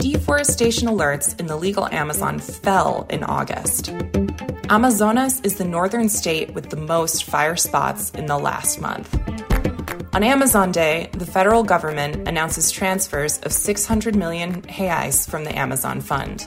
Deforestation 0.00 0.88
alerts 0.88 1.38
in 1.38 1.46
the 1.46 1.56
legal 1.56 1.86
Amazon 1.88 2.38
fell 2.38 3.06
in 3.10 3.22
August. 3.22 3.90
Amazonas 4.70 5.40
is 5.40 5.56
the 5.56 5.64
northern 5.64 6.08
state 6.08 6.54
with 6.54 6.70
the 6.70 6.76
most 6.76 7.24
fire 7.24 7.56
spots 7.56 8.10
in 8.12 8.24
the 8.26 8.38
last 8.38 8.80
month. 8.80 9.14
On 10.14 10.22
Amazon 10.22 10.72
Day, 10.72 11.10
the 11.12 11.26
federal 11.26 11.62
government 11.64 12.28
announces 12.28 12.70
transfers 12.70 13.38
of 13.40 13.52
600 13.52 14.16
million 14.16 14.62
reais 14.62 15.28
from 15.28 15.44
the 15.44 15.54
Amazon 15.58 16.00
Fund. 16.00 16.46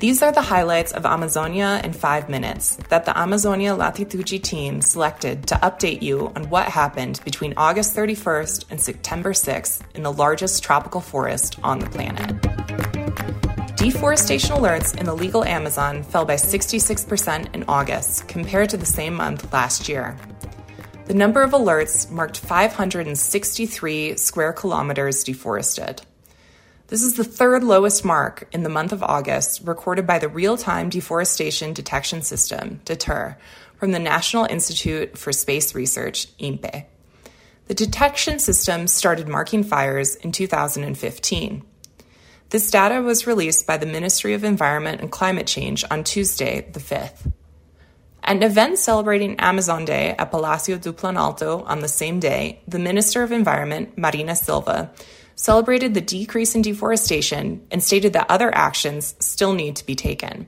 These 0.00 0.22
are 0.22 0.32
the 0.32 0.40
highlights 0.40 0.92
of 0.92 1.04
Amazonia 1.04 1.78
in 1.84 1.92
five 1.92 2.30
minutes 2.30 2.76
that 2.88 3.04
the 3.04 3.14
Amazonia 3.18 3.74
Latitude 3.74 4.42
team 4.42 4.80
selected 4.80 5.46
to 5.48 5.56
update 5.56 6.00
you 6.00 6.32
on 6.34 6.48
what 6.48 6.68
happened 6.68 7.20
between 7.22 7.52
August 7.58 7.94
31st 7.94 8.64
and 8.70 8.80
September 8.80 9.34
6th 9.34 9.82
in 9.94 10.02
the 10.02 10.10
largest 10.10 10.62
tropical 10.62 11.02
forest 11.02 11.58
on 11.62 11.80
the 11.80 11.90
planet. 11.90 12.34
Deforestation 13.76 14.56
alerts 14.56 14.96
in 14.96 15.04
the 15.04 15.14
legal 15.14 15.44
Amazon 15.44 16.02
fell 16.02 16.24
by 16.24 16.36
66% 16.36 17.54
in 17.54 17.62
August 17.68 18.26
compared 18.26 18.70
to 18.70 18.78
the 18.78 18.86
same 18.86 19.12
month 19.12 19.52
last 19.52 19.86
year. 19.86 20.16
The 21.08 21.14
number 21.14 21.42
of 21.42 21.50
alerts 21.50 22.10
marked 22.10 22.38
563 22.38 24.16
square 24.16 24.54
kilometers 24.54 25.24
deforested. 25.24 26.00
This 26.90 27.04
is 27.04 27.14
the 27.14 27.22
third 27.22 27.62
lowest 27.62 28.04
mark 28.04 28.48
in 28.50 28.64
the 28.64 28.68
month 28.68 28.90
of 28.90 29.00
August 29.00 29.62
recorded 29.64 30.08
by 30.08 30.18
the 30.18 30.28
Real 30.28 30.56
Time 30.56 30.88
Deforestation 30.88 31.72
Detection 31.72 32.20
System, 32.20 32.80
DETER, 32.84 33.38
from 33.76 33.92
the 33.92 34.00
National 34.00 34.44
Institute 34.46 35.16
for 35.16 35.32
Space 35.32 35.72
Research, 35.72 36.26
INPE. 36.38 36.86
The 37.68 37.74
detection 37.74 38.40
system 38.40 38.88
started 38.88 39.28
marking 39.28 39.62
fires 39.62 40.16
in 40.16 40.32
2015. 40.32 41.62
This 42.48 42.70
data 42.72 43.00
was 43.00 43.24
released 43.24 43.68
by 43.68 43.76
the 43.76 43.86
Ministry 43.86 44.34
of 44.34 44.42
Environment 44.42 45.00
and 45.00 45.12
Climate 45.12 45.46
Change 45.46 45.84
on 45.92 46.02
Tuesday, 46.02 46.68
the 46.72 46.80
5th. 46.80 47.32
At 48.24 48.34
an 48.34 48.42
event 48.42 48.78
celebrating 48.78 49.38
Amazon 49.38 49.84
Day 49.84 50.16
at 50.18 50.32
Palacio 50.32 50.76
do 50.76 50.92
Planalto 50.92 51.64
on 51.66 51.82
the 51.82 51.88
same 51.88 52.18
day, 52.18 52.62
the 52.66 52.80
Minister 52.80 53.22
of 53.22 53.30
Environment, 53.30 53.96
Marina 53.96 54.34
Silva, 54.34 54.90
celebrated 55.40 55.94
the 55.94 56.02
decrease 56.02 56.54
in 56.54 56.60
deforestation 56.60 57.66
and 57.70 57.82
stated 57.82 58.12
that 58.12 58.26
other 58.28 58.54
actions 58.54 59.14
still 59.20 59.54
need 59.54 59.74
to 59.74 59.86
be 59.86 59.94
taken. 59.94 60.46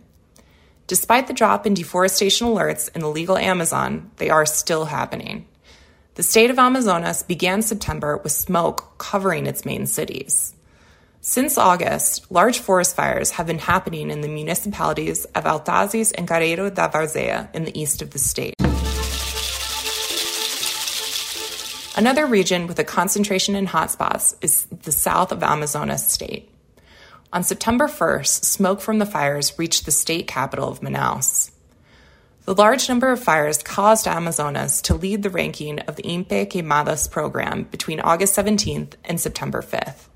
Despite 0.86 1.28
the 1.28 1.32
drop 1.32 1.66
in 1.66 1.72
deforestation 1.72 2.46
alerts 2.46 2.94
in 2.94 3.00
the 3.00 3.08
legal 3.08 3.38
Amazon, 3.38 4.10
they 4.16 4.28
are 4.28 4.44
still 4.44 4.84
happening. 4.84 5.48
The 6.16 6.22
state 6.22 6.50
of 6.50 6.58
Amazonas 6.58 7.22
began 7.22 7.62
September 7.62 8.18
with 8.18 8.32
smoke 8.32 8.98
covering 8.98 9.46
its 9.46 9.64
main 9.64 9.86
cities. 9.86 10.54
Since 11.22 11.56
August, 11.56 12.30
large 12.30 12.58
forest 12.58 12.94
fires 12.94 13.30
have 13.30 13.46
been 13.46 13.60
happening 13.60 14.10
in 14.10 14.20
the 14.20 14.28
municipalities 14.28 15.24
of 15.34 15.44
Autazes 15.44 16.12
and 16.18 16.28
Careiro 16.28 16.68
da 16.68 16.90
Várzea 16.90 17.48
in 17.54 17.64
the 17.64 17.80
east 17.80 18.02
of 18.02 18.10
the 18.10 18.18
state. 18.18 18.61
Another 21.94 22.24
region 22.24 22.66
with 22.66 22.78
a 22.78 22.84
concentration 22.84 23.54
in 23.54 23.66
hotspots 23.66 24.34
is 24.40 24.64
the 24.64 24.92
south 24.92 25.30
of 25.30 25.42
Amazonas 25.42 26.06
state. 26.08 26.48
On 27.34 27.44
September 27.44 27.86
1st, 27.86 28.44
smoke 28.44 28.80
from 28.80 28.98
the 28.98 29.04
fires 29.04 29.58
reached 29.58 29.84
the 29.84 29.90
state 29.90 30.26
capital 30.26 30.70
of 30.70 30.80
Manaus. 30.80 31.50
The 32.46 32.54
large 32.54 32.88
number 32.88 33.12
of 33.12 33.22
fires 33.22 33.62
caused 33.62 34.08
Amazonas 34.08 34.80
to 34.82 34.94
lead 34.94 35.22
the 35.22 35.30
ranking 35.30 35.80
of 35.80 35.96
the 35.96 36.02
INPE 36.04 36.50
Queimadas 36.50 37.10
program 37.10 37.64
between 37.64 38.00
August 38.00 38.36
17th 38.36 38.94
and 39.04 39.20
September 39.20 39.60
5th. 39.60 40.08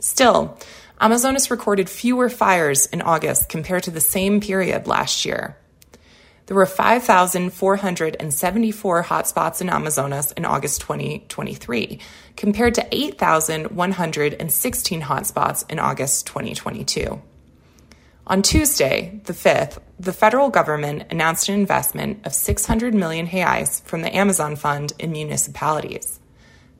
Still, 0.00 0.58
Amazonas 1.00 1.48
recorded 1.48 1.88
fewer 1.88 2.28
fires 2.28 2.86
in 2.86 3.02
August 3.02 3.48
compared 3.48 3.84
to 3.84 3.92
the 3.92 4.00
same 4.00 4.40
period 4.40 4.88
last 4.88 5.24
year. 5.24 5.56
There 6.50 6.56
were 6.56 6.66
5,474 6.66 9.04
hotspots 9.04 9.60
in 9.60 9.70
Amazonas 9.70 10.32
in 10.32 10.44
August 10.44 10.80
2023, 10.80 12.00
compared 12.36 12.74
to 12.74 12.88
8,116 12.90 15.02
hotspots 15.02 15.70
in 15.70 15.78
August 15.78 16.26
2022. 16.26 17.22
On 18.26 18.42
Tuesday, 18.42 19.20
the 19.26 19.32
5th, 19.32 19.78
the 20.00 20.12
federal 20.12 20.50
government 20.50 21.04
announced 21.12 21.48
an 21.48 21.54
investment 21.54 22.26
of 22.26 22.34
600 22.34 22.94
million 22.94 23.28
reais 23.28 23.80
from 23.84 24.02
the 24.02 24.12
Amazon 24.12 24.56
Fund 24.56 24.92
in 24.98 25.12
municipalities. 25.12 26.18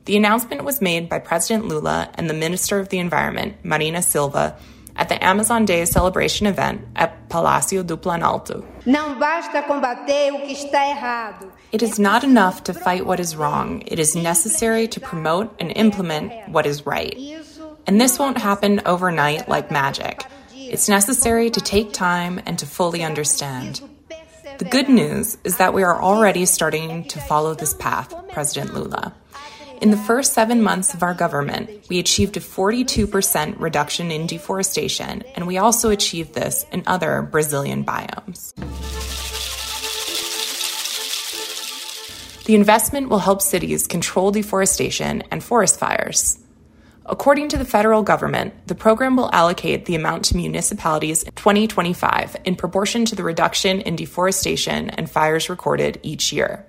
The 0.03 0.17
announcement 0.17 0.65
was 0.65 0.81
made 0.81 1.07
by 1.07 1.19
President 1.19 1.69
Lula 1.69 2.11
and 2.15 2.29
the 2.29 2.33
Minister 2.33 2.77
of 2.77 2.89
the 2.89 2.99
Environment, 2.99 3.55
Marina 3.63 4.01
Silva, 4.01 4.57
at 4.95 5.09
the 5.09 5.23
Amazon 5.23 5.65
Day 5.65 5.85
celebration 5.85 6.47
event 6.47 6.81
at 6.95 7.29
Palácio 7.29 7.85
do 7.85 7.97
Planalto. 7.97 8.65
Não 8.85 9.17
basta 9.17 9.61
combater 9.63 10.33
o 10.33 10.39
que 10.39 10.53
está 10.53 10.89
errado. 10.89 11.51
It 11.71 11.81
is 11.81 11.97
not 11.97 12.23
enough 12.23 12.63
to 12.63 12.73
fight 12.73 13.05
what 13.05 13.19
is 13.19 13.35
wrong. 13.35 13.83
It 13.87 13.99
is 13.99 14.15
necessary 14.15 14.87
to 14.89 14.99
promote 14.99 15.53
and 15.59 15.71
implement 15.75 16.49
what 16.49 16.65
is 16.65 16.85
right. 16.85 17.15
And 17.87 17.99
this 17.99 18.19
won't 18.19 18.37
happen 18.37 18.81
overnight 18.85 19.47
like 19.47 19.71
magic. 19.71 20.25
It's 20.53 20.87
necessary 20.87 21.49
to 21.49 21.61
take 21.61 21.91
time 21.91 22.41
and 22.45 22.57
to 22.59 22.65
fully 22.65 23.03
understand. 23.03 23.81
The 24.57 24.65
good 24.65 24.89
news 24.89 25.37
is 25.43 25.57
that 25.57 25.73
we 25.73 25.83
are 25.83 26.01
already 26.01 26.45
starting 26.45 27.05
to 27.05 27.19
follow 27.19 27.55
this 27.55 27.73
path, 27.73 28.13
President 28.31 28.73
Lula. 28.73 29.13
In 29.81 29.89
the 29.89 29.97
first 29.97 30.33
seven 30.33 30.61
months 30.61 30.93
of 30.93 31.01
our 31.01 31.15
government, 31.15 31.87
we 31.89 31.97
achieved 31.97 32.37
a 32.37 32.39
42% 32.39 33.59
reduction 33.59 34.11
in 34.11 34.27
deforestation, 34.27 35.23
and 35.33 35.47
we 35.47 35.57
also 35.57 35.89
achieved 35.89 36.35
this 36.35 36.67
in 36.71 36.83
other 36.85 37.23
Brazilian 37.23 37.83
biomes. 37.83 38.53
The 42.45 42.53
investment 42.53 43.09
will 43.09 43.17
help 43.17 43.41
cities 43.41 43.87
control 43.87 44.29
deforestation 44.29 45.23
and 45.31 45.43
forest 45.43 45.79
fires. 45.79 46.37
According 47.07 47.49
to 47.49 47.57
the 47.57 47.65
federal 47.65 48.03
government, 48.03 48.67
the 48.67 48.75
program 48.75 49.15
will 49.15 49.33
allocate 49.33 49.85
the 49.85 49.95
amount 49.95 50.25
to 50.25 50.37
municipalities 50.37 51.23
in 51.23 51.31
2025 51.33 52.35
in 52.45 52.55
proportion 52.55 53.03
to 53.05 53.15
the 53.15 53.23
reduction 53.23 53.81
in 53.81 53.95
deforestation 53.95 54.91
and 54.91 55.09
fires 55.09 55.49
recorded 55.49 55.99
each 56.03 56.31
year. 56.31 56.67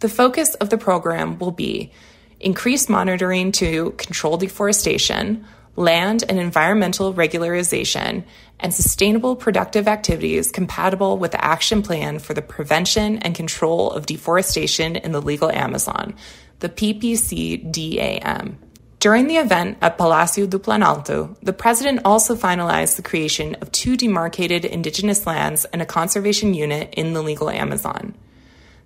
The 0.00 0.08
focus 0.08 0.54
of 0.56 0.70
the 0.70 0.78
program 0.78 1.38
will 1.38 1.52
be 1.52 1.92
increased 2.40 2.88
monitoring 2.88 3.52
to 3.52 3.90
control 3.92 4.36
deforestation, 4.36 5.44
land 5.76 6.24
and 6.28 6.38
environmental 6.38 7.14
regularization, 7.14 8.24
and 8.60 8.74
sustainable 8.74 9.36
productive 9.36 9.86
activities 9.86 10.50
compatible 10.50 11.18
with 11.18 11.32
the 11.32 11.44
action 11.44 11.82
plan 11.82 12.18
for 12.18 12.34
the 12.34 12.42
prevention 12.42 13.18
and 13.18 13.34
control 13.34 13.90
of 13.92 14.06
deforestation 14.06 14.96
in 14.96 15.12
the 15.12 15.22
legal 15.22 15.50
Amazon, 15.50 16.14
the 16.58 16.68
PPCDAM. 16.68 18.56
During 18.98 19.28
the 19.28 19.36
event 19.36 19.78
at 19.80 19.96
Palacio 19.96 20.46
do 20.46 20.58
Planalto, 20.58 21.36
the 21.40 21.52
president 21.52 22.00
also 22.04 22.34
finalized 22.34 22.96
the 22.96 23.02
creation 23.02 23.54
of 23.60 23.70
two 23.70 23.96
demarcated 23.96 24.64
indigenous 24.64 25.24
lands 25.24 25.64
and 25.66 25.80
a 25.80 25.86
conservation 25.86 26.52
unit 26.52 26.92
in 26.94 27.12
the 27.12 27.22
legal 27.22 27.48
Amazon 27.48 28.16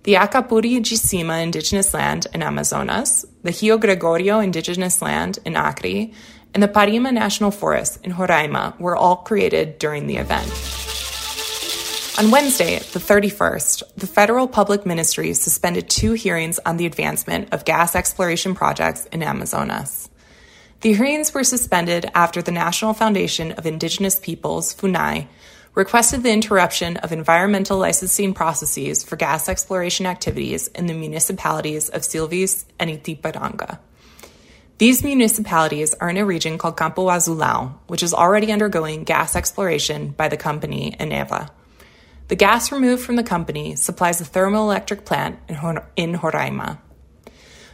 the 0.03 0.15
Acapuri 0.15 0.83
de 0.83 0.97
Cima 0.97 1.37
indigenous 1.37 1.93
land 1.93 2.27
in 2.33 2.43
Amazonas, 2.43 3.25
the 3.43 3.57
Rio 3.61 3.77
Gregorio 3.77 4.39
indigenous 4.39 5.01
land 5.01 5.39
in 5.45 5.55
Acre, 5.55 6.11
and 6.53 6.61
the 6.61 6.67
Parima 6.67 7.11
National 7.11 7.51
Forest 7.51 7.99
in 8.03 8.11
Roraima 8.13 8.77
were 8.79 8.97
all 8.97 9.15
created 9.17 9.79
during 9.79 10.07
the 10.07 10.17
event. 10.17 10.47
On 12.19 12.29
Wednesday, 12.29 12.77
the 12.79 12.99
31st, 12.99 13.81
the 13.95 14.05
federal 14.05 14.47
public 14.47 14.85
ministry 14.85 15.33
suspended 15.33 15.89
two 15.89 16.13
hearings 16.13 16.59
on 16.65 16.77
the 16.77 16.85
advancement 16.85 17.51
of 17.53 17.65
gas 17.65 17.95
exploration 17.95 18.53
projects 18.53 19.05
in 19.07 19.23
Amazonas. 19.23 20.09
The 20.81 20.93
hearings 20.93 21.33
were 21.33 21.45
suspended 21.45 22.11
after 22.13 22.41
the 22.41 22.51
National 22.51 22.93
Foundation 22.93 23.53
of 23.53 23.65
Indigenous 23.65 24.19
Peoples, 24.19 24.75
FUNAI, 24.75 25.27
requested 25.75 26.21
the 26.21 26.31
interruption 26.31 26.97
of 26.97 27.11
environmental 27.11 27.77
licensing 27.77 28.33
processes 28.33 29.03
for 29.03 29.15
gas 29.15 29.49
exploration 29.49 30.05
activities 30.05 30.67
in 30.69 30.85
the 30.85 30.93
municipalities 30.93 31.89
of 31.89 32.01
Silves 32.03 32.65
and 32.79 32.89
Itapiranga. 32.91 33.79
These 34.77 35.03
municipalities 35.03 35.93
are 35.95 36.09
in 36.09 36.17
a 36.17 36.25
region 36.25 36.57
called 36.57 36.77
Campo 36.77 37.07
Azulão, 37.07 37.75
which 37.87 38.03
is 38.03 38.13
already 38.13 38.51
undergoing 38.51 39.03
gas 39.03 39.35
exploration 39.35 40.09
by 40.09 40.27
the 40.27 40.37
company 40.37 40.95
Eneva. 40.99 41.49
The 42.27 42.35
gas 42.35 42.71
removed 42.71 43.03
from 43.03 43.15
the 43.15 43.23
company 43.23 43.75
supplies 43.75 44.21
a 44.21 44.25
thermoelectric 44.25 45.05
plant 45.05 45.39
in 45.47 46.15
Roraima. 46.15 46.79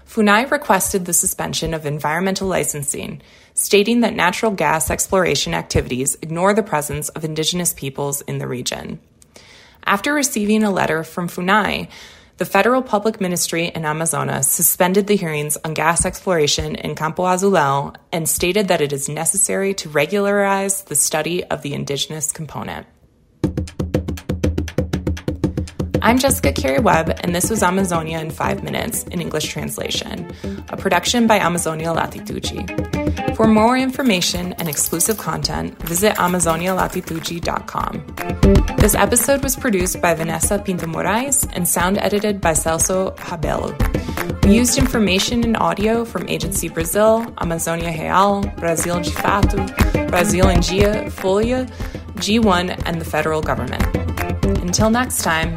Funai 0.10 0.50
requested 0.50 1.06
the 1.06 1.14
suspension 1.14 1.72
of 1.72 1.86
environmental 1.86 2.48
licensing, 2.48 3.22
stating 3.54 4.00
that 4.00 4.16
natural 4.16 4.52
gas 4.52 4.90
exploration 4.90 5.54
activities 5.54 6.18
ignore 6.24 6.52
the 6.56 6.64
presence 6.64 7.10
of 7.10 7.24
indigenous 7.24 7.74
peoples 7.74 8.22
in 8.22 8.40
the 8.40 8.48
region. 8.48 9.00
After 9.84 10.12
receiving 10.12 10.64
a 10.64 10.72
letter 10.72 11.04
from 11.04 11.28
Funai, 11.30 11.90
the 12.38 12.46
federal 12.46 12.82
public 12.82 13.22
ministry 13.22 13.68
in 13.68 13.86
Amazonas 13.86 14.48
suspended 14.48 15.06
the 15.06 15.16
hearings 15.16 15.58
on 15.64 15.76
gas 15.76 16.08
exploration 16.08 16.74
in 16.74 16.96
Campo 16.96 17.26
Azulão 17.26 17.96
and 18.12 18.28
stated 18.28 18.70
that 18.70 18.82
it 18.82 18.92
is 18.92 19.10
necessary 19.10 19.76
to 19.76 19.90
regularize 19.90 20.86
the 20.86 20.96
study 20.96 21.44
of 21.44 21.62
the 21.62 21.76
indigenous 21.76 22.32
component. 22.32 22.88
I'm 26.02 26.18
Jessica 26.18 26.54
Carey 26.54 26.80
Webb, 26.80 27.20
and 27.24 27.36
this 27.36 27.50
was 27.50 27.62
Amazonia 27.62 28.20
in 28.20 28.32
5 28.32 28.64
Minutes 28.64 29.04
in 29.04 29.20
English 29.20 29.48
translation, 29.48 30.34
a 30.70 30.78
production 30.78 31.28
by 31.28 31.40
Amazonia 31.40 31.92
Latitude. 31.92 32.72
For 33.36 33.48
more 33.48 33.78
information 33.78 34.54
and 34.54 34.70
exclusive 34.70 35.18
content, 35.18 35.78
visit 35.84 36.14
amazonialatitude.com. 36.16 38.06
This 38.78 38.96
episode 38.96 39.44
was 39.44 39.58
produced 39.58 40.02
by 40.02 40.14
Vanessa 40.14 40.58
Pinto 40.60 40.86
Moraes 40.86 41.46
and 41.54 41.68
sound 41.68 41.98
edited 41.98 42.40
by 42.40 42.54
Celso 42.54 43.14
Rabelo. 43.18 43.76
We 44.46 44.56
used 44.56 44.78
information 44.78 45.44
and 45.44 45.58
audio 45.58 46.06
from 46.06 46.30
Agency 46.30 46.70
Brazil, 46.70 47.34
Amazonia 47.40 47.92
Real, 47.92 48.44
Brasil 48.58 49.02
de 49.02 49.12
Fato, 49.12 49.66
Brasil 50.08 50.48
em 50.48 50.62
Dia, 50.62 51.10
Folha, 51.10 51.70
G1, 52.16 52.82
and 52.86 53.02
the 53.02 53.06
federal 53.06 53.42
government. 53.42 53.84
Until 54.62 54.90
next 54.90 55.24
time, 55.24 55.56